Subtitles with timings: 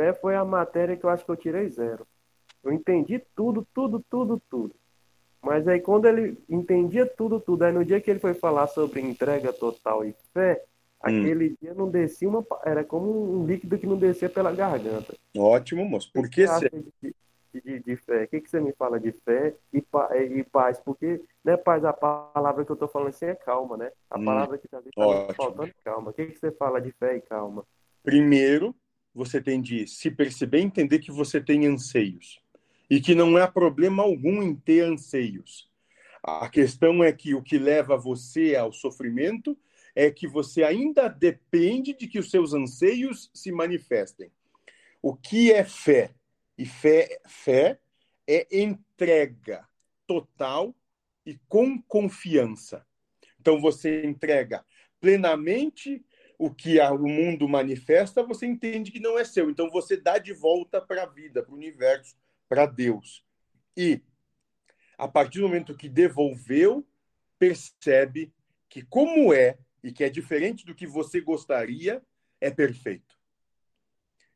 [0.00, 2.06] fé foi a matéria que eu acho que eu tirei zero.
[2.64, 4.74] Eu entendi tudo, tudo, tudo, tudo.
[5.42, 9.00] Mas aí quando ele entendia tudo, tudo, aí no dia que ele foi falar sobre
[9.00, 10.96] entrega total e fé, hum.
[11.02, 12.44] aquele dia não descia uma.
[12.64, 15.14] Era como um líquido que não descia pela garganta.
[15.36, 16.10] Ótimo, moço.
[16.12, 16.70] Por que você.
[17.02, 17.14] De,
[17.52, 18.24] de, de, fé?
[18.24, 19.82] O que, que você me fala de fé e,
[20.12, 20.78] e paz?
[20.78, 23.90] Porque, né, paz, a palavra que eu tô falando assim é calma, né?
[24.08, 24.24] A hum.
[24.24, 26.10] palavra que tá, tá faltando é calma.
[26.10, 27.64] O que, que você fala de fé e calma?
[28.02, 28.74] Primeiro,
[29.14, 32.40] você tem de se perceber entender que você tem anseios
[32.88, 35.68] e que não há problema algum em ter anseios.
[36.22, 39.56] A questão é que o que leva você ao sofrimento
[39.94, 44.30] é que você ainda depende de que os seus anseios se manifestem.
[45.02, 46.14] O que é fé?
[46.56, 47.80] E fé, fé
[48.26, 49.66] é entrega
[50.06, 50.74] total
[51.24, 52.86] e com confiança.
[53.40, 54.64] Então você entrega
[55.00, 56.04] plenamente
[56.40, 59.50] o que o mundo manifesta, você entende que não é seu.
[59.50, 62.16] Então você dá de volta para a vida, para o universo,
[62.48, 63.22] para Deus.
[63.76, 64.00] E,
[64.96, 66.82] a partir do momento que devolveu,
[67.38, 68.32] percebe
[68.70, 72.02] que, como é, e que é diferente do que você gostaria,
[72.40, 73.18] é perfeito.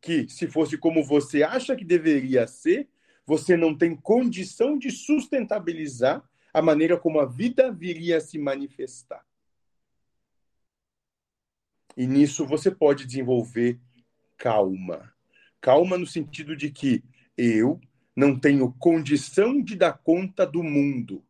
[0.00, 2.88] Que, se fosse como você acha que deveria ser,
[3.26, 6.22] você não tem condição de sustentabilizar
[6.54, 9.26] a maneira como a vida viria a se manifestar.
[11.98, 13.76] E nisso você pode desenvolver
[14.36, 15.12] calma.
[15.60, 17.02] Calma no sentido de que
[17.36, 17.80] eu
[18.14, 21.24] não tenho condição de dar conta do mundo.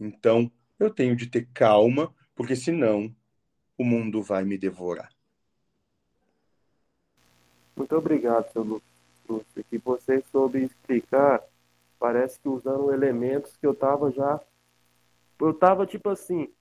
[0.00, 3.14] Então, eu tenho de ter calma, porque senão
[3.78, 5.08] o mundo vai me devorar.
[7.76, 9.46] Muito obrigado, seu Lúcio.
[9.70, 11.40] Que você soube explicar,
[11.96, 14.40] parece que usando elementos que eu estava já.
[15.38, 16.52] Eu estava tipo assim,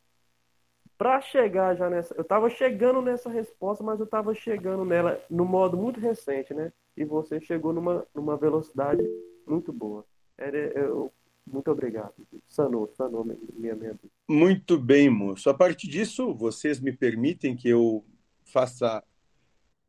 [0.97, 2.13] para chegar já nessa.
[2.15, 6.71] Eu estava chegando nessa resposta, mas eu estava chegando nela no modo muito recente, né?
[6.95, 9.03] E você chegou numa, numa velocidade
[9.45, 10.05] muito boa.
[10.37, 11.11] Era, eu,
[11.45, 12.13] muito obrigado.
[12.47, 15.49] Sanou, sanou minha, minha Muito bem, moço.
[15.49, 18.03] A partir disso, vocês me permitem que eu
[18.43, 19.03] faça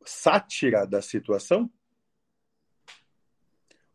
[0.03, 1.69] sátira da situação?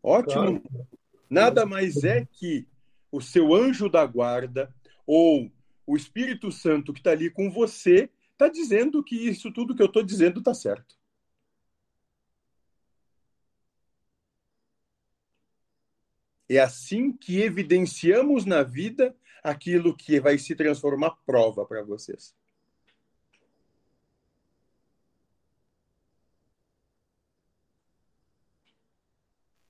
[0.02, 0.60] Ótimo.
[0.60, 0.88] Claro.
[1.30, 2.66] Nada mais é que
[3.10, 4.74] o seu anjo da guarda
[5.06, 5.50] ou
[5.86, 9.86] o Espírito Santo que está ali com você está dizendo que isso tudo que eu
[9.86, 10.96] estou dizendo está certo.
[16.48, 22.34] É assim que evidenciamos na vida aquilo que vai se transformar prova para vocês.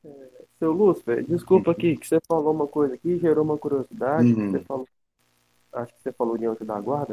[0.04, 4.32] É, seu Lúcio, desculpa aqui que você falou uma coisa aqui, gerou uma curiosidade.
[4.32, 4.50] Uhum.
[4.50, 4.88] Você falou,
[5.74, 7.10] acho que você falou de anjo da guarda.